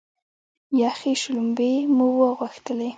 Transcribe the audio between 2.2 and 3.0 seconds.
غوښتلې.